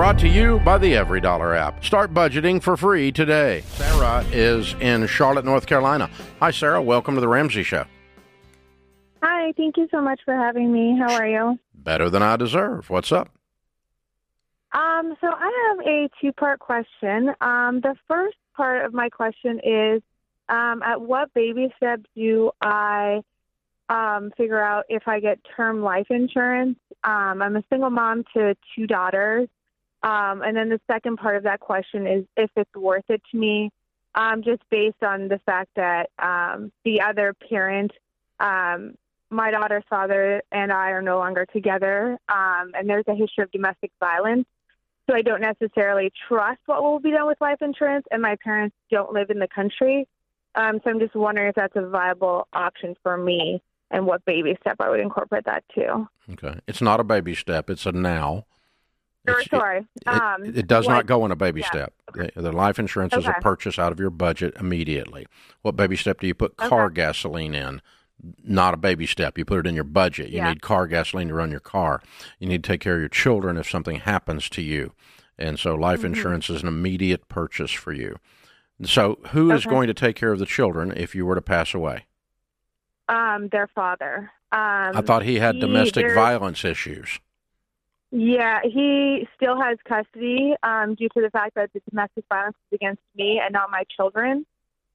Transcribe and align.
Brought 0.00 0.18
to 0.20 0.28
you 0.28 0.60
by 0.60 0.78
the 0.78 0.94
EveryDollar 0.94 1.54
app. 1.54 1.84
Start 1.84 2.14
budgeting 2.14 2.62
for 2.62 2.74
free 2.74 3.12
today. 3.12 3.60
Sarah 3.66 4.24
is 4.32 4.72
in 4.80 5.06
Charlotte, 5.06 5.44
North 5.44 5.66
Carolina. 5.66 6.08
Hi, 6.38 6.50
Sarah. 6.52 6.80
Welcome 6.80 7.16
to 7.16 7.20
the 7.20 7.28
Ramsey 7.28 7.62
Show. 7.62 7.84
Hi, 9.22 9.52
thank 9.58 9.76
you 9.76 9.88
so 9.90 10.00
much 10.00 10.20
for 10.24 10.32
having 10.32 10.72
me. 10.72 10.98
How 10.98 11.12
are 11.12 11.28
you? 11.28 11.58
Better 11.74 12.08
than 12.08 12.22
I 12.22 12.36
deserve. 12.36 12.88
What's 12.88 13.12
up? 13.12 13.28
Um, 14.72 15.16
so 15.20 15.26
I 15.26 15.68
have 15.68 15.86
a 15.86 16.08
two-part 16.18 16.60
question. 16.60 17.34
Um, 17.42 17.82
the 17.82 17.94
first 18.08 18.38
part 18.56 18.86
of 18.86 18.94
my 18.94 19.10
question 19.10 19.60
is, 19.62 20.00
um, 20.48 20.82
at 20.82 21.02
what 21.02 21.34
baby 21.34 21.74
step 21.76 22.00
do 22.16 22.52
I 22.62 23.20
um, 23.90 24.32
figure 24.34 24.62
out 24.62 24.86
if 24.88 25.06
I 25.06 25.20
get 25.20 25.40
term 25.54 25.82
life 25.82 26.06
insurance? 26.08 26.78
Um, 27.04 27.42
I'm 27.42 27.56
a 27.56 27.62
single 27.68 27.90
mom 27.90 28.24
to 28.32 28.56
two 28.74 28.86
daughters. 28.86 29.50
Um, 30.02 30.42
and 30.42 30.56
then 30.56 30.68
the 30.68 30.80
second 30.90 31.18
part 31.18 31.36
of 31.36 31.42
that 31.42 31.60
question 31.60 32.06
is 32.06 32.24
if 32.36 32.50
it's 32.56 32.74
worth 32.74 33.04
it 33.08 33.22
to 33.30 33.38
me, 33.38 33.70
um, 34.14 34.42
just 34.42 34.62
based 34.70 35.02
on 35.02 35.28
the 35.28 35.38
fact 35.46 35.70
that 35.76 36.10
um, 36.18 36.72
the 36.84 37.00
other 37.00 37.34
parent, 37.48 37.92
um, 38.40 38.94
my 39.30 39.50
daughter's 39.50 39.84
father 39.88 40.42
and 40.50 40.72
I 40.72 40.90
are 40.90 41.02
no 41.02 41.18
longer 41.18 41.46
together, 41.46 42.18
um, 42.28 42.72
and 42.74 42.88
there's 42.88 43.04
a 43.06 43.14
history 43.14 43.44
of 43.44 43.52
domestic 43.52 43.92
violence. 44.00 44.46
So 45.08 45.16
I 45.16 45.22
don't 45.22 45.40
necessarily 45.40 46.12
trust 46.28 46.60
what 46.66 46.82
will 46.82 47.00
be 47.00 47.10
done 47.10 47.26
with 47.26 47.40
life 47.40 47.60
insurance, 47.60 48.06
and 48.10 48.22
my 48.22 48.36
parents 48.42 48.74
don't 48.90 49.12
live 49.12 49.30
in 49.30 49.38
the 49.38 49.48
country. 49.48 50.08
Um, 50.54 50.80
so 50.82 50.90
I'm 50.90 50.98
just 50.98 51.14
wondering 51.14 51.48
if 51.48 51.54
that's 51.54 51.76
a 51.76 51.86
viable 51.86 52.48
option 52.52 52.96
for 53.02 53.16
me 53.16 53.62
and 53.90 54.06
what 54.06 54.24
baby 54.24 54.56
step 54.60 54.76
I 54.80 54.88
would 54.88 55.00
incorporate 55.00 55.44
that 55.44 55.64
to. 55.74 56.08
Okay. 56.32 56.60
It's 56.66 56.80
not 56.80 57.00
a 57.00 57.04
baby 57.04 57.34
step, 57.34 57.70
it's 57.70 57.86
a 57.86 57.92
now. 57.92 58.46
It's- 59.26 59.48
sorry. 59.50 59.86
It, 60.00 60.08
um, 60.08 60.44
it 60.44 60.66
does 60.66 60.86
what- 60.86 60.94
not 60.94 61.06
go 61.06 61.24
in 61.24 61.30
a 61.30 61.36
baby 61.36 61.60
yeah, 61.60 61.66
step. 61.66 61.92
The, 62.14 62.30
the 62.34 62.52
life 62.52 62.78
insurance 62.78 63.14
is 63.14 63.26
a 63.26 63.34
purchase 63.40 63.78
out 63.78 63.92
of 63.92 64.00
your 64.00 64.10
budget 64.10 64.54
immediately. 64.58 65.26
What 65.62 65.76
baby 65.76 65.96
step 65.96 66.20
do 66.20 66.26
you 66.26 66.34
put 66.34 66.56
car 66.56 66.86
Okay. 66.86 66.94
gasoline 66.94 67.54
in? 67.54 67.82
Not 68.44 68.74
a 68.74 68.76
baby 68.76 69.06
step. 69.06 69.38
You 69.38 69.44
put 69.44 69.60
it 69.60 69.66
in 69.66 69.74
your 69.74 69.84
budget. 69.84 70.28
You 70.30 70.38
Yeah. 70.38 70.48
need 70.50 70.62
car 70.62 70.86
gasoline 70.86 71.28
to 71.28 71.34
run 71.34 71.50
your 71.50 71.60
car. 71.60 72.02
You 72.38 72.48
need 72.48 72.62
to 72.64 72.68
take 72.72 72.80
care 72.80 72.94
of 72.94 73.00
your 73.00 73.08
children 73.08 73.56
if 73.56 73.68
something 73.70 73.96
happens 74.00 74.48
to 74.50 74.62
you. 74.62 74.92
And 75.38 75.58
so 75.58 75.74
life 75.74 75.98
Mm-hmm. 76.00 76.06
insurance 76.14 76.50
is 76.50 76.62
an 76.62 76.68
immediate 76.68 77.28
purchase 77.28 77.70
for 77.70 77.92
you. 77.92 78.16
So 78.84 79.18
who 79.32 79.50
is 79.52 79.64
Okay. 79.66 79.74
going 79.74 79.86
to 79.88 79.94
take 79.94 80.16
care 80.16 80.32
of 80.32 80.38
the 80.38 80.46
children 80.46 80.92
if 80.96 81.14
you 81.14 81.24
were 81.26 81.34
to 81.34 81.42
pass 81.42 81.72
away? 81.74 82.06
Um, 83.08 83.48
their 83.48 83.66
father. 83.68 84.30
Um, 84.52 84.96
I 84.96 85.00
thought 85.02 85.22
he 85.24 85.38
had 85.38 85.54
he- 85.56 85.60
domestic 85.60 86.12
violence 86.14 86.64
issues. 86.64 87.20
Yeah, 88.12 88.60
he 88.64 89.28
still 89.36 89.60
has 89.60 89.78
custody 89.84 90.54
um, 90.62 90.94
due 90.96 91.08
to 91.10 91.20
the 91.20 91.30
fact 91.30 91.54
that 91.54 91.72
the 91.72 91.80
domestic 91.88 92.24
violence 92.28 92.56
is 92.70 92.76
against 92.76 93.02
me 93.16 93.40
and 93.42 93.52
not 93.52 93.70
my 93.70 93.84
children. 93.96 94.44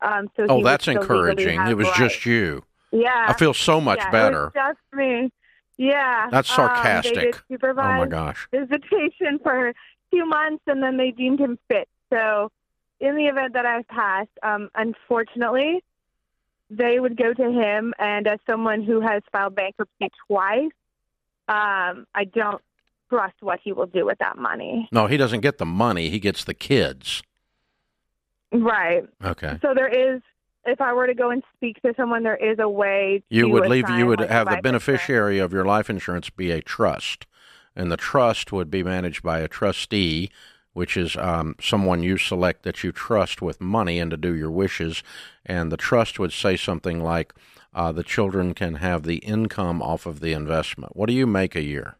Um, 0.02 0.30
so 0.36 0.46
Oh, 0.50 0.62
that's 0.64 0.88
encouraging. 0.88 1.62
It 1.68 1.76
was 1.78 1.88
rights. 1.88 1.98
just 1.98 2.26
you. 2.26 2.64
yeah. 2.92 3.26
I 3.30 3.34
feel 3.34 3.54
so 3.54 3.80
much 3.80 4.00
yeah, 4.00 4.12
better. 4.12 4.52
just 4.54 4.80
me. 4.94 5.32
Yeah, 5.78 6.30
That's 6.30 6.50
Um, 6.52 6.56
sarcastic. 6.68 7.16
they 7.50 7.58
did 7.58 7.64
Oh 7.64 7.74
my 7.74 8.06
gosh. 8.08 8.48
visitation 8.52 9.40
for 9.44 9.74
two 10.14 10.26
months, 10.26 10.64
and 10.68 10.82
then 10.84 10.98
they 10.98 11.12
deemed 11.12 11.40
him 11.40 11.58
fit. 11.70 11.88
So, 12.12 12.52
in 13.02 13.16
the 13.16 13.26
event 13.26 13.54
that 13.54 13.66
I 13.66 13.82
passed, 13.84 14.30
um, 14.42 14.70
unfortunately, 14.76 15.84
they 16.70 17.00
would 17.00 17.18
go 17.18 17.34
to 17.34 17.52
him. 17.52 17.94
And 18.00 18.26
as 18.28 18.40
someone 18.50 18.84
who 18.84 19.02
has 19.02 19.22
filed 19.32 19.56
bankruptcy 19.56 20.10
twice, 20.28 20.72
um, 21.50 22.08
I 22.16 22.24
don't 22.34 22.62
trust 23.10 23.36
what 23.42 23.60
he 23.64 23.72
will 23.72 23.86
do 23.86 24.06
with 24.06 24.18
that 24.20 24.38
money. 24.38 24.88
No, 24.92 25.08
he 25.08 25.18
doesn't 25.18 25.42
get 25.42 25.58
the 25.58 25.66
money. 25.66 26.10
He 26.10 26.20
gets 26.20 26.44
the 26.44 26.54
kids. 26.54 27.24
Right. 28.52 29.04
Okay. 29.24 29.58
So 29.62 29.74
there 29.76 29.88
is, 29.88 30.22
if 30.66 30.80
I 30.82 30.94
were 30.94 31.08
to 31.08 31.14
go 31.14 31.30
and 31.30 31.44
speak 31.56 31.82
to 31.82 31.94
someone, 31.98 32.24
there 32.24 32.38
is 32.38 32.58
a 32.60 32.70
way. 32.70 33.24
You 33.30 33.50
would 33.50 33.70
leave. 33.70 33.90
You 33.90 34.08
would 34.08 34.22
like, 34.22 34.30
have 34.30 34.50
the 34.50 34.62
beneficiary 34.62 35.40
of 35.40 35.54
your 35.54 35.66
life 35.66 35.90
insurance 35.90 36.30
be 36.30 36.52
a 36.52 36.62
trust, 36.62 37.26
and 37.76 37.92
the 37.92 37.98
trust 37.98 38.52
would 38.52 38.72
be 38.72 38.84
managed 38.84 39.24
by 39.24 39.40
a 39.40 39.48
trustee, 39.48 40.30
which 40.74 40.96
is 40.96 41.16
um, 41.18 41.56
someone 41.62 42.02
you 42.02 42.18
select 42.18 42.64
that 42.64 42.84
you 42.84 42.92
trust 42.92 43.42
with 43.42 43.62
money 43.62 44.00
and 44.00 44.12
to 44.12 44.18
do 44.18 44.34
your 44.34 44.52
wishes. 44.52 45.04
And 45.46 45.72
the 45.72 45.78
trust 45.78 46.18
would 46.18 46.32
say 46.32 46.56
something 46.56 47.04
like, 47.04 47.34
uh, 47.74 47.92
"The 47.92 48.04
children 48.04 48.54
can 48.54 48.76
have 48.76 49.04
the 49.04 49.18
income 49.18 49.82
off 49.82 50.06
of 50.06 50.20
the 50.20 50.34
investment." 50.34 50.96
What 50.96 51.08
do 51.08 51.14
you 51.14 51.28
make 51.28 51.56
a 51.56 51.62
year? 51.64 51.98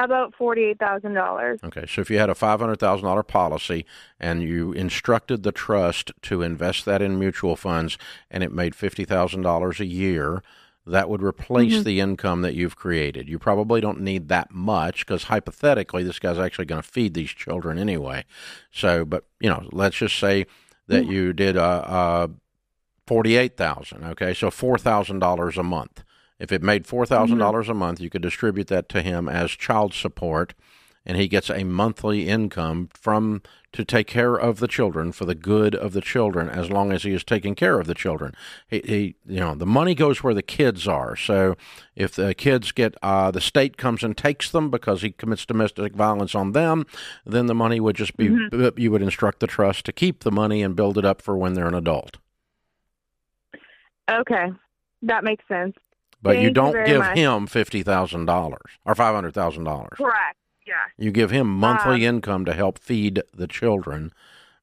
About 0.00 0.32
forty-eight 0.36 0.78
thousand 0.78 1.14
dollars. 1.14 1.58
Okay, 1.64 1.84
so 1.88 2.00
if 2.00 2.08
you 2.08 2.18
had 2.18 2.30
a 2.30 2.34
five 2.36 2.60
hundred 2.60 2.78
thousand 2.78 3.04
dollar 3.04 3.24
policy 3.24 3.84
and 4.20 4.44
you 4.44 4.72
instructed 4.72 5.42
the 5.42 5.50
trust 5.50 6.12
to 6.22 6.42
invest 6.42 6.84
that 6.84 7.02
in 7.02 7.18
mutual 7.18 7.56
funds, 7.56 7.98
and 8.30 8.44
it 8.44 8.52
made 8.52 8.76
fifty 8.76 9.04
thousand 9.04 9.42
dollars 9.42 9.80
a 9.80 9.86
year, 9.86 10.40
that 10.86 11.08
would 11.10 11.20
replace 11.20 11.82
the 11.82 11.98
income 11.98 12.42
that 12.42 12.54
you've 12.54 12.76
created. 12.76 13.28
You 13.28 13.40
probably 13.40 13.80
don't 13.80 14.00
need 14.00 14.28
that 14.28 14.52
much 14.52 15.04
because 15.04 15.24
hypothetically, 15.24 16.04
this 16.04 16.20
guy's 16.20 16.38
actually 16.38 16.66
going 16.66 16.80
to 16.80 16.88
feed 16.88 17.14
these 17.14 17.30
children 17.30 17.76
anyway. 17.76 18.24
So, 18.70 19.04
but 19.04 19.24
you 19.40 19.50
know, 19.50 19.68
let's 19.72 19.96
just 19.96 20.16
say 20.16 20.46
that 20.86 21.06
you 21.06 21.32
did 21.32 21.56
uh, 21.56 21.60
uh, 21.60 22.28
forty-eight 23.04 23.56
thousand. 23.56 24.04
Okay, 24.04 24.32
so 24.32 24.48
four 24.48 24.78
thousand 24.78 25.18
dollars 25.18 25.58
a 25.58 25.64
month. 25.64 26.04
If 26.38 26.52
it 26.52 26.62
made 26.62 26.86
four 26.86 27.04
dollars 27.04 27.68
a 27.68 27.74
month, 27.74 28.00
you 28.00 28.10
could 28.10 28.22
distribute 28.22 28.68
that 28.68 28.88
to 28.90 29.02
him 29.02 29.28
as 29.28 29.50
child 29.50 29.92
support, 29.92 30.54
and 31.04 31.16
he 31.16 31.26
gets 31.26 31.50
a 31.50 31.64
monthly 31.64 32.28
income 32.28 32.90
from 32.92 33.42
to 33.72 33.84
take 33.84 34.06
care 34.06 34.34
of 34.34 34.60
the 34.60 34.68
children 34.68 35.12
for 35.12 35.24
the 35.24 35.34
good 35.34 35.74
of 35.74 35.92
the 35.92 36.00
children, 36.00 36.48
as 36.48 36.70
long 36.70 36.90
as 36.90 37.02
he 37.02 37.12
is 37.12 37.22
taking 37.22 37.54
care 37.54 37.78
of 37.78 37.86
the 37.86 37.94
children. 37.94 38.34
He, 38.66 38.80
he 38.84 39.16
you 39.26 39.40
know, 39.40 39.54
the 39.54 39.66
money 39.66 39.94
goes 39.94 40.22
where 40.22 40.32
the 40.32 40.42
kids 40.42 40.88
are. 40.88 41.16
So 41.16 41.56
if 41.96 42.14
the 42.14 42.34
kids 42.34 42.72
get 42.72 42.94
uh, 43.02 43.30
the 43.30 43.40
state 43.40 43.76
comes 43.76 44.04
and 44.04 44.16
takes 44.16 44.50
them 44.50 44.70
because 44.70 45.02
he 45.02 45.10
commits 45.10 45.44
domestic 45.44 45.94
violence 45.94 46.34
on 46.34 46.52
them, 46.52 46.86
then 47.26 47.46
the 47.46 47.54
money 47.54 47.80
would 47.80 47.96
just 47.96 48.16
be 48.16 48.26
you 48.76 48.90
would 48.90 49.02
instruct 49.02 49.40
the 49.40 49.46
trust 49.48 49.84
to 49.86 49.92
keep 49.92 50.22
the 50.22 50.32
money 50.32 50.62
and 50.62 50.76
build 50.76 50.96
it 50.96 51.04
up 51.04 51.20
for 51.20 51.36
when 51.36 51.54
they're 51.54 51.68
an 51.68 51.74
adult. 51.74 52.18
Okay, 54.10 54.46
that 55.02 55.24
makes 55.24 55.44
sense. 55.48 55.74
But 56.20 56.30
you 56.30 56.34
Thank 56.36 56.42
you 56.44 56.50
don't 56.50 56.72
very 56.72 56.86
give 56.86 56.98
much. 56.98 57.16
him 57.16 57.46
fifty 57.46 57.82
thousand 57.82 58.24
dollars 58.26 58.72
or 58.84 58.94
five 58.94 59.14
hundred 59.14 59.34
thousand 59.34 59.64
dollars. 59.64 59.96
Correct. 59.96 60.36
Yeah. 60.66 60.74
You 60.98 61.10
give 61.12 61.30
him 61.30 61.46
monthly 61.48 62.06
Um, 62.06 62.14
income 62.16 62.44
to 62.44 62.52
help 62.52 62.78
feed 62.78 63.22
the 63.32 63.46
children 63.46 64.12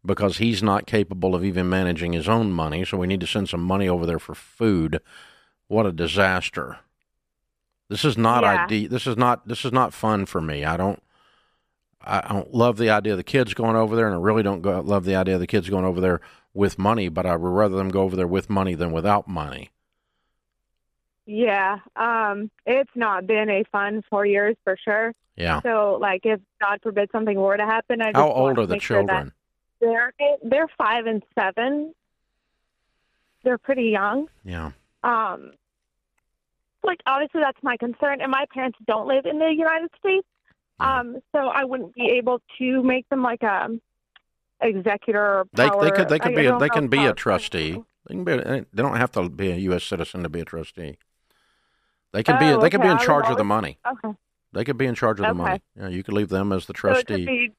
because 0.06 0.38
he's 0.38 0.62
not 0.62 0.86
capable 0.86 1.34
of 1.34 1.44
even 1.44 1.68
managing 1.70 2.14
his 2.14 2.28
own 2.30 2.52
money. 2.52 2.86
So 2.86 2.98
we 2.98 3.08
need 3.08 3.22
to 3.22 3.28
send 3.28 3.50
some 3.50 3.64
money 3.64 3.88
over 3.90 4.06
there 4.06 4.20
for 4.20 4.36
food. 4.36 5.00
What 5.68 5.86
a 5.88 5.92
disaster! 5.92 6.78
This 7.90 8.04
is 8.06 8.18
not 8.18 8.44
Yeah. 8.44 8.66
ide- 8.70 8.90
This 8.90 9.08
is 9.08 9.18
not. 9.18 9.48
This 9.48 9.64
is 9.66 9.72
not 9.72 9.94
fun 9.94 10.26
for 10.26 10.42
me. 10.42 10.66
I 10.66 10.76
don't. 10.78 11.02
I 12.04 12.20
I 12.20 12.34
don't 12.34 12.54
love 12.54 12.78
the 12.78 12.90
idea 12.90 13.14
of 13.14 13.18
the 13.18 13.24
kids 13.24 13.54
going 13.54 13.76
over 13.76 13.96
there, 13.96 14.06
and 14.08 14.16
I 14.16 14.20
really 14.20 14.44
don't 14.44 14.62
go, 14.62 14.80
love 14.82 15.06
the 15.06 15.16
idea 15.16 15.36
of 15.36 15.40
the 15.40 15.48
kids 15.48 15.70
going 15.70 15.86
over 15.86 16.02
there 16.02 16.20
with 16.54 16.78
money. 16.78 17.10
But 17.10 17.26
I 17.26 17.36
would 17.36 17.50
rather 17.50 17.78
them 17.78 17.90
go 17.90 18.02
over 18.04 18.16
there 18.16 18.28
with 18.28 18.50
money 18.50 18.76
than 18.76 18.92
without 18.92 19.28
money. 19.28 19.72
Yeah. 21.26 21.80
Um, 21.96 22.50
it's 22.66 22.92
not 22.96 23.28
been 23.28 23.50
a 23.50 23.64
fun 23.72 24.04
four 24.10 24.26
years 24.26 24.56
for 24.64 24.78
sure. 24.84 25.14
Yeah. 25.36 25.62
So, 25.62 25.98
like, 26.00 26.22
if 26.26 26.40
God 26.62 26.80
forbid 26.82 27.10
something 27.12 27.38
were 27.38 27.58
to 27.58 27.66
happen, 27.66 28.02
I 28.02 28.12
just 28.12 28.18
How 28.18 28.32
old 28.32 28.58
are 28.58 28.66
the 28.66 28.76
make 28.76 28.82
sure 28.82 29.00
children? 29.00 29.32
They're 29.82 30.14
they're 30.44 30.70
five 30.78 31.06
and 31.06 31.22
seven. 31.38 31.94
They're 33.44 33.58
pretty 33.58 33.90
young. 33.90 34.28
Yeah. 34.44 34.72
Um, 35.04 35.52
like 36.84 37.00
obviously 37.06 37.42
that's 37.42 37.62
my 37.62 37.78
concern, 37.78 38.22
and 38.22 38.32
my 38.32 38.46
parents 38.54 38.78
don't 38.88 39.08
live 39.08 39.26
in 39.26 39.40
the 39.40 39.50
United 39.50 39.90
States. 40.00 40.28
Um, 40.80 41.18
so 41.32 41.40
I 41.40 41.64
wouldn't 41.64 41.94
be 41.94 42.10
able 42.18 42.42
to 42.58 42.84
make 42.84 43.08
them 43.10 43.24
like 43.24 43.44
a 43.44 43.70
executor 44.62 45.22
or 45.22 45.46
They 45.54 45.70
power. 45.70 45.84
they 45.84 45.92
could 45.92 46.10
they 46.10 46.20
could 46.20 46.34
I 46.34 46.36
be 46.36 46.46
a, 46.46 46.58
they 46.58 46.70
can 46.70 46.88
be 46.88 47.06
a 47.06 47.14
trustee. 47.14 47.84
They 48.08 48.14
can 48.16 48.24
be. 48.24 48.38
They 48.38 48.66
don't 48.76 48.96
have 48.98 49.12
to 49.14 49.30
be 49.30 49.52
a 49.52 49.56
U.S. 49.56 49.84
citizen 49.84 50.24
to 50.24 50.30
be 50.30 50.42
a 50.42 50.46
trustee. 50.46 50.98
They 52.12 52.24
can 52.24 52.40
be. 52.40 52.46
Oh, 52.52 52.60
They 52.62 52.70
can 52.70 52.82
be 52.82 52.88
in 52.88 52.98
charge 53.00 53.28
of 53.30 53.38
the 53.38 53.44
money. 53.44 53.78
Okay. 53.86 54.16
They 54.54 54.64
could 54.64 54.78
be 54.78 54.86
in 54.86 54.96
charge 54.96 55.20
of 55.20 55.26
the 55.26 55.32
Okay. 55.32 55.38
money. 55.38 55.62
Yeah, 55.78 55.90
you 55.90 56.02
could 56.04 56.14
leave 56.14 56.30
them 56.30 56.54
as 56.54 56.66
the 56.66 56.74
So 56.76 56.80
trustee. 56.80 57.26
be. 57.26 57.52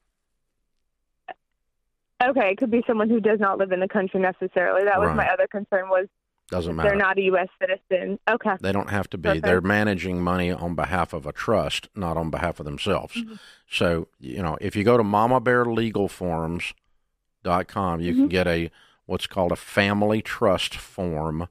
Okay, 2.23 2.49
it 2.51 2.57
could 2.57 2.71
be 2.71 2.81
someone 2.87 3.09
who 3.11 3.19
does 3.19 3.39
not 3.39 3.59
live 3.59 3.71
in 3.71 3.79
the 3.79 3.87
country 3.87 4.19
necessarily. 4.19 4.83
That 4.85 4.99
was 4.99 5.15
my 5.15 5.27
other 5.29 5.45
concern 5.45 5.87
was 5.89 6.07
Doesn't 6.49 6.75
matter. 6.75 6.89
they're 6.89 6.97
not 6.97 7.19
a 7.19 7.21
U.S. 7.23 7.47
citizen. 7.61 8.17
Okay. 8.27 8.55
They 8.59 8.71
don't 8.71 8.89
have 8.89 9.07
to 9.11 9.19
be. 9.19 9.29
Perfect. 9.29 9.45
They're 9.45 9.61
managing 9.61 10.23
money 10.23 10.51
on 10.51 10.73
behalf 10.73 11.13
of 11.13 11.27
a 11.27 11.31
trust, 11.31 11.89
not 11.93 12.17
on 12.17 12.31
behalf 12.31 12.59
of 12.59 12.65
themselves. 12.65 13.15
Mm-hmm. 13.17 13.35
So, 13.69 14.07
you 14.19 14.41
know, 14.41 14.57
if 14.59 14.75
you 14.75 14.83
go 14.83 14.97
to 14.97 15.03
mamabearlegalforms.com, 15.03 18.01
you 18.01 18.11
Mm-hmm. 18.13 18.21
can 18.21 18.27
get 18.29 18.47
a 18.47 18.71
what's 19.05 19.27
called 19.27 19.51
a 19.51 19.55
family 19.55 20.23
trust 20.23 20.73
form 20.75 21.47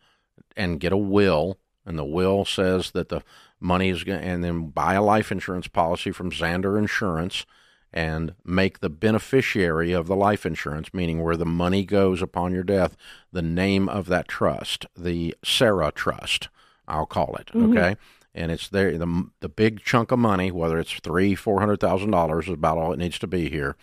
and 0.56 0.80
get 0.80 0.92
a 0.92 0.96
will. 0.96 1.58
And 1.86 1.98
the 1.98 2.04
will 2.04 2.44
says 2.44 2.90
that 2.90 3.08
the 3.08 3.22
money 3.60 3.88
is 3.90 4.04
going 4.04 4.20
to, 4.20 4.26
and 4.26 4.42
then 4.44 4.68
buy 4.70 4.94
a 4.94 5.02
life 5.02 5.30
insurance 5.32 5.68
policy 5.68 6.10
from 6.10 6.30
Zander 6.30 6.76
Insurance. 6.78 7.46
and 7.92 8.34
make 8.44 8.80
the 8.80 8.90
beneficiary 8.90 9.92
of 9.92 10.06
the 10.06 10.16
life 10.16 10.44
insurance, 10.44 10.92
meaning 10.92 11.22
where 11.22 11.36
the 11.36 11.46
money 11.46 11.82
goes 11.82 12.20
upon 12.20 12.52
your 12.52 12.64
death, 12.64 12.94
the 13.32 13.40
name 13.40 13.88
of 13.88 14.06
that 14.06 14.28
trust, 14.28 14.84
the 14.94 15.34
Sarah 15.42 15.92
Trust, 15.92 16.48
I'll 16.86 17.06
call 17.06 17.36
it. 17.36 17.46
Mhm. 17.54 17.70
Okay. 17.70 17.96
And 18.34 18.52
it's 18.52 18.68
there 18.68 18.98
the 18.98 19.30
the 19.40 19.48
big 19.48 19.80
chunk 19.82 20.12
of 20.12 20.18
money, 20.18 20.50
whether 20.50 20.78
it's 20.78 20.92
three, 21.00 21.34
four 21.34 21.60
hundred 21.60 21.80
thousand 21.80 22.10
dollars, 22.10 22.48
is 22.48 22.54
about 22.54 22.76
all 22.76 22.92
it 22.92 22.98
needs 22.98 23.18
to 23.20 23.26
be 23.26 23.48
here. 23.48 23.76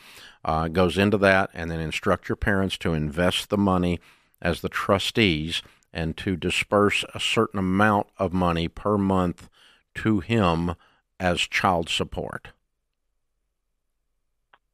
Uh, 0.46 0.68
goes 0.68 0.96
into 0.98 1.18
that, 1.18 1.50
and 1.54 1.72
then 1.72 1.80
instruct 1.80 2.30
your 2.30 2.36
parents 2.36 2.78
to 2.80 2.94
invest 2.94 3.50
the 3.50 3.58
money 3.58 4.00
as 4.44 4.62
the 4.62 4.70
trustees 4.70 5.64
and 5.94 6.18
to 6.18 6.36
disperse 6.36 7.06
a 7.14 7.20
certain 7.20 7.60
amount 7.60 8.08
of 8.18 8.34
money 8.34 8.68
per 8.68 8.98
month 8.98 9.50
to 9.96 10.20
him 10.20 10.76
as 11.20 11.40
child 11.42 11.88
support. 11.88 12.50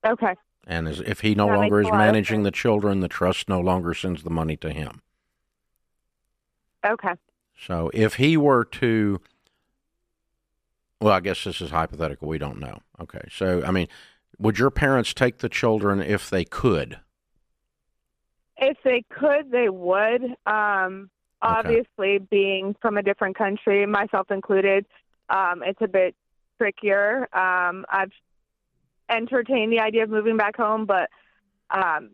Okay. 0.05 0.35
And 0.65 0.87
as, 0.87 1.01
if 1.01 1.21
he 1.21 1.35
no 1.35 1.47
That 1.47 1.57
longer 1.57 1.81
is 1.81 1.87
a 1.87 1.89
lot 1.89 1.95
of 1.95 2.05
managing 2.05 2.43
the 2.43 2.51
children, 2.51 3.01
the 3.01 3.07
trust 3.07 3.49
no 3.49 3.59
longer 3.59 3.93
sends 3.93 4.23
the 4.23 4.29
money 4.29 4.55
to 4.57 4.71
him. 4.71 5.01
Okay. 6.85 7.13
So 7.57 7.91
if 7.93 8.15
he 8.15 8.37
were 8.37 8.63
to, 8.63 9.19
well, 11.01 11.13
I 11.13 11.19
guess 11.19 11.43
this 11.43 11.59
is 11.59 11.71
hypothetical. 11.71 12.27
We 12.27 12.37
don't 12.37 12.59
know. 12.59 12.79
Okay. 13.01 13.27
So, 13.31 13.63
I 13.65 13.71
mean, 13.71 13.87
would 14.37 14.57
your 14.57 14.69
parents 14.69 15.13
take 15.13 15.39
the 15.39 15.49
children 15.49 16.01
if 16.01 16.29
they 16.29 16.45
could? 16.45 16.99
If 18.61 18.77
they 18.83 19.03
could, 19.09 19.51
they 19.51 19.69
would. 19.69 20.23
Um, 20.45 21.09
obviously, 21.41 22.19
being 22.19 22.75
from 22.81 22.97
a 22.97 23.01
different 23.03 23.37
country, 23.37 23.85
myself 23.85 24.29
included, 24.31 24.85
um, 25.29 25.63
it's 25.65 25.81
a 25.81 25.87
bit 25.87 26.15
trickier. 26.57 27.27
Um, 27.33 27.85
I've 27.89 28.11
entertained 29.09 29.71
the 29.71 29.79
idea 29.79 30.03
of 30.03 30.09
moving 30.09 30.37
back 30.37 30.57
home, 30.57 30.85
but 30.85 31.09
um, 31.71 32.11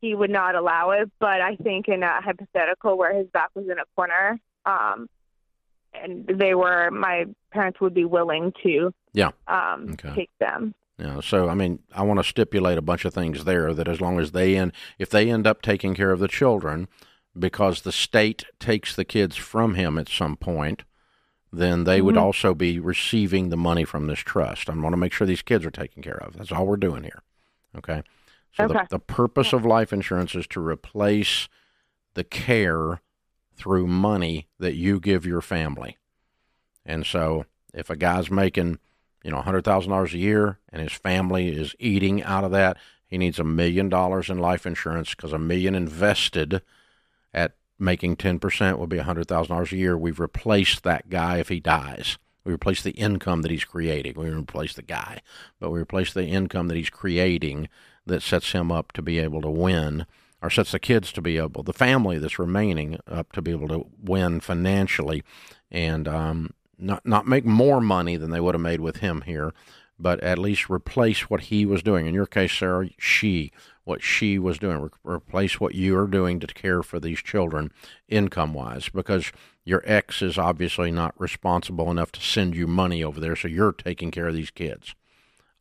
he 0.00 0.14
would 0.14 0.30
not 0.30 0.54
allow 0.54 0.90
it. 0.90 1.10
But 1.18 1.40
I 1.40 1.56
think 1.56 1.88
in 1.88 2.02
a 2.02 2.20
hypothetical 2.20 2.96
where 2.96 3.16
his 3.16 3.26
back 3.28 3.50
was 3.54 3.64
in 3.68 3.78
a 3.78 3.84
corner, 3.96 4.38
um, 4.64 5.08
and 5.94 6.26
they 6.26 6.54
were, 6.54 6.90
my 6.90 7.26
parents 7.50 7.80
would 7.80 7.94
be 7.94 8.04
willing 8.04 8.52
to 8.62 8.92
Yeah. 9.14 9.30
um, 9.48 9.94
Okay. 9.94 10.14
take 10.14 10.30
them. 10.38 10.74
You 10.98 11.06
know, 11.06 11.20
so 11.20 11.48
I 11.48 11.54
mean, 11.54 11.80
I 11.94 12.02
want 12.02 12.18
to 12.18 12.24
stipulate 12.24 12.76
a 12.78 12.82
bunch 12.82 13.04
of 13.04 13.14
things 13.14 13.44
there 13.44 13.72
that 13.72 13.86
as 13.88 14.00
long 14.00 14.18
as 14.18 14.32
they 14.32 14.56
end, 14.56 14.72
if 14.98 15.10
they 15.10 15.30
end 15.30 15.46
up 15.46 15.62
taking 15.62 15.94
care 15.94 16.10
of 16.10 16.18
the 16.18 16.26
children, 16.28 16.88
because 17.38 17.82
the 17.82 17.92
state 17.92 18.44
takes 18.58 18.96
the 18.96 19.04
kids 19.04 19.36
from 19.36 19.74
him 19.74 19.96
at 19.96 20.08
some 20.08 20.36
point, 20.36 20.82
then 21.52 21.84
they 21.84 22.02
would 22.02 22.16
Mhm. 22.16 22.20
also 22.20 22.52
be 22.52 22.80
receiving 22.80 23.48
the 23.48 23.56
money 23.56 23.84
from 23.84 24.06
this 24.06 24.18
trust. 24.18 24.68
I 24.68 24.74
want 24.74 24.92
to 24.92 24.96
make 24.98 25.12
sure 25.12 25.26
these 25.26 25.40
kids 25.42 25.64
are 25.64 25.70
taken 25.70 26.02
care 26.02 26.18
of. 26.20 26.36
That's 26.36 26.50
all 26.52 26.66
we're 26.66 26.76
doing 26.76 27.04
here. 27.04 27.22
Okay. 27.76 28.02
So 28.52 28.64
Okay. 28.64 28.80
the, 28.90 28.96
the 28.96 28.98
purpose 28.98 29.52
of 29.52 29.64
life 29.64 29.92
insurance 29.92 30.34
is 30.34 30.46
to 30.48 30.60
replace 30.60 31.48
the 32.14 32.24
care 32.24 33.00
through 33.54 33.86
money 33.86 34.48
that 34.58 34.74
you 34.74 34.98
give 34.98 35.24
your 35.24 35.40
family. 35.40 35.96
And 36.84 37.06
so 37.06 37.46
if 37.72 37.88
a 37.88 37.96
guy's 37.96 38.30
making, 38.30 38.78
you 39.22 39.30
know, 39.30 39.40
$100,000 39.40 40.12
a 40.12 40.18
year 40.18 40.58
and 40.70 40.82
his 40.82 40.92
family 40.92 41.48
is 41.48 41.74
eating 41.78 42.22
out 42.22 42.44
of 42.44 42.50
that, 42.52 42.76
he 43.06 43.18
needs 43.18 43.38
a 43.38 43.44
million 43.44 43.88
dollars 43.88 44.28
in 44.28 44.38
life 44.38 44.66
insurance 44.66 45.14
because 45.14 45.32
a 45.32 45.38
million 45.38 45.74
invested 45.74 46.62
at 47.32 47.54
making 47.78 48.16
10% 48.16 48.78
would 48.78 48.88
be 48.88 48.98
$100,000 48.98 49.72
a 49.72 49.76
year. 49.76 49.96
We've 49.96 50.20
replaced 50.20 50.82
that 50.82 51.08
guy 51.08 51.38
if 51.38 51.48
he 51.48 51.60
dies. 51.60 52.18
We 52.44 52.52
replace 52.52 52.82
the 52.82 52.92
income 52.92 53.42
that 53.42 53.50
he's 53.50 53.64
creating. 53.64 54.14
We 54.16 54.30
replace 54.30 54.74
the 54.74 54.82
guy, 54.82 55.20
but 55.60 55.70
we 55.70 55.80
replace 55.80 56.12
the 56.12 56.26
income 56.26 56.68
that 56.68 56.76
he's 56.76 56.90
creating 56.90 57.68
that 58.06 58.22
sets 58.22 58.52
him 58.52 58.72
up 58.72 58.92
to 58.92 59.02
be 59.02 59.18
able 59.18 59.42
to 59.42 59.50
win 59.50 60.06
or 60.40 60.50
sets 60.50 60.72
the 60.72 60.78
kids 60.78 61.12
to 61.12 61.20
be 61.20 61.36
able, 61.36 61.62
the 61.62 61.72
family 61.72 62.18
that's 62.18 62.38
remaining 62.38 62.98
up 63.06 63.32
to 63.32 63.42
be 63.42 63.50
able 63.50 63.68
to 63.68 63.86
win 64.02 64.40
financially 64.40 65.22
and 65.70 66.06
um, 66.06 66.54
not 66.78 67.04
not 67.06 67.26
make 67.26 67.44
more 67.44 67.80
money 67.80 68.16
than 68.16 68.30
they 68.30 68.40
would 68.40 68.54
have 68.54 68.62
made 68.62 68.80
with 68.80 68.98
him 68.98 69.22
here, 69.22 69.52
but 69.98 70.20
at 70.20 70.38
least 70.38 70.70
replace 70.70 71.28
what 71.28 71.42
he 71.42 71.66
was 71.66 71.82
doing. 71.82 72.06
In 72.06 72.14
your 72.14 72.26
case, 72.26 72.52
Sarah, 72.52 72.88
she 72.98 73.52
what 73.84 74.02
she 74.02 74.38
was 74.38 74.58
doing, 74.58 74.82
Re- 74.82 75.14
replace 75.14 75.58
what 75.58 75.74
you 75.74 75.96
are 75.98 76.06
doing 76.06 76.40
to 76.40 76.46
care 76.46 76.82
for 76.82 77.00
these 77.00 77.20
children, 77.22 77.72
income 78.06 78.52
wise, 78.52 78.90
because 78.90 79.32
your 79.64 79.82
ex 79.86 80.20
is 80.20 80.36
obviously 80.36 80.90
not 80.90 81.18
responsible 81.18 81.90
enough 81.90 82.12
to 82.12 82.20
send 82.20 82.54
you 82.54 82.66
money 82.66 83.02
over 83.02 83.18
there, 83.18 83.34
so 83.34 83.48
you're 83.48 83.72
taking 83.72 84.10
care 84.10 84.28
of 84.28 84.34
these 84.34 84.50
kids. 84.50 84.94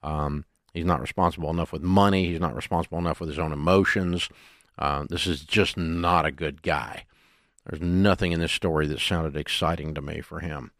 Um, 0.03 0.45
he's 0.73 0.85
not 0.85 1.01
responsible 1.01 1.49
enough 1.49 1.71
with 1.71 1.81
money. 1.81 2.27
He's 2.27 2.39
not 2.39 2.55
responsible 2.55 2.99
enough 2.99 3.19
with 3.19 3.29
his 3.29 3.39
own 3.39 3.53
emotions. 3.53 4.29
Uh, 4.77 5.05
this 5.09 5.25
is 5.25 5.41
just 5.43 5.77
not 5.77 6.25
a 6.25 6.31
good 6.31 6.61
guy. 6.61 7.05
There's 7.65 7.81
nothing 7.81 8.31
in 8.31 8.39
this 8.39 8.51
story 8.51 8.87
that 8.87 8.99
sounded 8.99 9.35
exciting 9.35 9.93
to 9.95 10.01
me 10.01 10.21
for 10.21 10.39
him. 10.39 10.71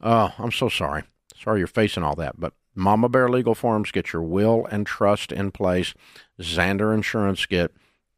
Oh, 0.00 0.32
I'm 0.38 0.52
so 0.52 0.68
sorry. 0.68 1.04
Sorry 1.34 1.60
you're 1.60 1.66
facing 1.66 2.02
all 2.02 2.14
that. 2.16 2.38
But 2.38 2.52
Mama 2.74 3.08
Bear 3.08 3.28
Legal 3.28 3.54
Forms 3.54 3.90
get 3.90 4.12
your 4.12 4.22
will 4.22 4.66
and 4.70 4.86
trust 4.86 5.32
in 5.32 5.50
place. 5.50 5.94
Zander 6.40 6.94
Insurance 6.94 7.46
get 7.46 7.72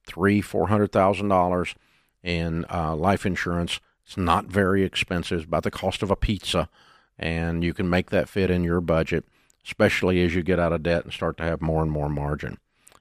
three, 0.07 0.41
four 0.41 0.69
hundred 0.69 0.93
thousand 0.93 1.29
dollars 1.29 1.75
in 2.23 2.65
uh, 2.73 2.97
life 2.97 3.25
insurance. 3.25 3.81
It's 4.05 4.17
not 4.17 4.47
very 4.47 4.85
expensive, 4.85 5.45
about 5.45 5.65
the 5.65 5.71
cost 5.71 6.03
of 6.03 6.11
a 6.11 6.17
pizza, 6.17 6.69
and 7.19 7.63
you 7.63 7.75
can 7.75 7.91
make 7.91 8.11
that 8.11 8.29
fit 8.29 8.51
in 8.51 8.65
your 8.65 8.81
budget, 8.81 9.25
especially 9.65 10.25
as 10.25 10.35
you 10.35 10.43
get 10.43 10.59
out 10.59 10.73
of 10.73 10.83
debt 10.83 11.05
and 11.05 11.13
start 11.13 11.37
to 11.37 11.43
have 11.45 11.61
more 11.61 11.83
and 11.83 11.93
more 11.93 12.09
margin. 12.09 12.59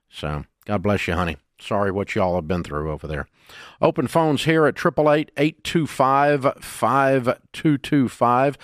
So, 0.10 0.44
God 0.66 0.84
bless 0.84 1.08
you, 1.08 1.14
honey. 1.14 1.38
Sorry 1.60 1.92
what 1.92 2.14
y'all 2.16 2.36
have 2.36 2.48
been 2.48 2.64
through 2.64 2.92
over 2.92 3.08
there. 3.08 3.28
Open 3.82 4.08
phones 4.08 4.44
here 4.44 4.66
at 4.66 4.78
888 4.78 5.32
825 5.38 6.54
5225. 6.62 8.58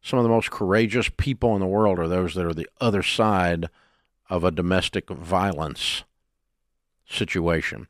Some 0.00 0.18
of 0.18 0.22
the 0.22 0.30
most 0.30 0.50
courageous 0.50 1.10
people 1.16 1.54
in 1.54 1.60
the 1.60 1.66
world 1.66 1.98
are 1.98 2.08
those 2.08 2.34
that 2.34 2.46
are 2.46 2.54
the 2.54 2.68
other 2.80 3.02
side 3.02 3.68
of 4.30 4.44
a 4.44 4.50
domestic 4.50 5.10
violence 5.10 6.04
situation. 7.06 7.88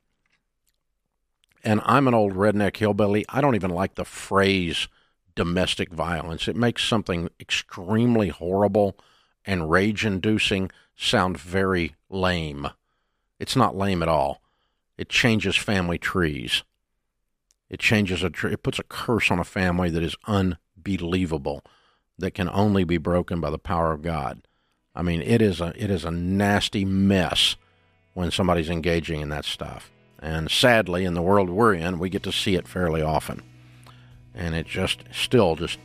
And 1.64 1.80
I'm 1.84 2.08
an 2.08 2.14
old 2.14 2.34
redneck 2.34 2.76
hillbilly. 2.76 3.24
I 3.28 3.40
don't 3.40 3.54
even 3.54 3.70
like 3.70 3.94
the 3.96 4.04
phrase 4.04 4.88
domestic 5.34 5.92
violence. 5.92 6.48
It 6.48 6.56
makes 6.56 6.84
something 6.84 7.28
extremely 7.38 8.28
horrible 8.28 8.98
and 9.44 9.70
rage 9.70 10.04
inducing 10.04 10.70
sound 10.96 11.38
very 11.38 11.94
lame. 12.08 12.68
It's 13.38 13.54
not 13.54 13.76
lame 13.76 14.02
at 14.02 14.08
all. 14.08 14.42
It 14.98 15.08
changes 15.08 15.56
family 15.56 15.96
trees. 15.96 16.64
It 17.70 17.78
changes 17.78 18.22
a 18.22 18.30
tree. 18.30 18.52
It 18.52 18.62
puts 18.62 18.78
a 18.78 18.84
curse 18.84 19.30
on 19.30 19.38
a 19.38 19.44
family 19.44 19.90
that 19.90 20.02
is 20.02 20.16
unbelievable, 20.26 21.62
that 22.18 22.34
can 22.34 22.48
only 22.48 22.84
be 22.84 22.98
broken 22.98 23.40
by 23.40 23.50
the 23.50 23.58
power 23.58 23.92
of 23.92 24.02
God. 24.02 24.42
I 24.94 25.02
mean, 25.02 25.22
it 25.22 25.40
is 25.40 25.60
a 25.60 25.72
it 25.76 25.90
is 25.90 26.04
a 26.04 26.10
nasty 26.10 26.84
mess 26.84 27.56
when 28.14 28.32
somebody's 28.32 28.70
engaging 28.70 29.20
in 29.20 29.28
that 29.28 29.44
stuff. 29.44 29.92
And 30.18 30.50
sadly, 30.50 31.04
in 31.04 31.14
the 31.14 31.22
world 31.22 31.48
we're 31.48 31.74
in, 31.74 32.00
we 32.00 32.10
get 32.10 32.24
to 32.24 32.32
see 32.32 32.56
it 32.56 32.66
fairly 32.66 33.00
often. 33.00 33.42
And 34.34 34.56
it 34.56 34.66
just 34.66 35.04
still 35.12 35.54
just 35.54 35.78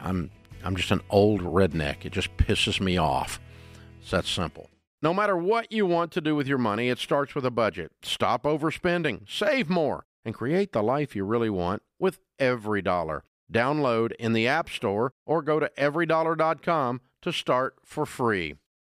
I'm 0.00 0.30
I'm 0.64 0.74
just 0.74 0.90
an 0.90 1.02
old 1.10 1.42
redneck. 1.42 2.04
It 2.04 2.12
just 2.12 2.36
pisses 2.36 2.80
me 2.80 2.96
off. 2.96 3.38
It's 4.00 4.10
that 4.10 4.24
simple. 4.24 4.70
No 5.00 5.14
matter 5.14 5.36
what 5.36 5.70
you 5.70 5.86
want 5.86 6.10
to 6.12 6.20
do 6.20 6.34
with 6.34 6.48
your 6.48 6.58
money, 6.58 6.88
it 6.88 6.98
starts 6.98 7.34
with 7.34 7.46
a 7.46 7.52
budget. 7.52 7.92
Stop 8.02 8.42
overspending, 8.42 9.28
save 9.30 9.68
more, 9.70 10.06
and 10.24 10.34
create 10.34 10.72
the 10.72 10.82
life 10.82 11.14
you 11.14 11.24
really 11.24 11.50
want 11.50 11.82
with 12.00 12.18
every 12.40 12.82
dollar. 12.82 13.22
Download 13.52 14.10
in 14.18 14.32
the 14.32 14.48
App 14.48 14.68
Store 14.68 15.12
or 15.24 15.40
go 15.40 15.60
to 15.60 15.70
everydollar.com 15.78 17.00
to 17.22 17.32
start 17.32 17.76
for 17.84 18.04
free. 18.06 18.56